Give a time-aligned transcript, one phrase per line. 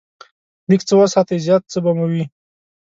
[0.69, 2.23] لږ څه وساتئ، زیات څه به مو وي.